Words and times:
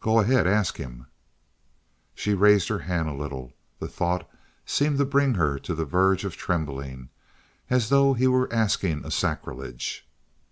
"Go 0.00 0.18
ahead. 0.18 0.48
Ask 0.48 0.78
him." 0.78 1.06
She 2.16 2.34
raised 2.34 2.66
her 2.66 2.80
hand 2.80 3.08
a 3.08 3.12
little; 3.14 3.52
the 3.78 3.86
thought 3.86 4.28
seemed 4.66 4.98
to 4.98 5.04
bring 5.04 5.34
her 5.34 5.60
to 5.60 5.76
the 5.76 5.84
verge 5.84 6.24
of 6.24 6.36
trembling, 6.36 7.08
as 7.70 7.88
though 7.88 8.12
he 8.14 8.26
were 8.26 8.52
asking 8.52 9.04
a 9.04 9.12
sacrilege. 9.12 10.04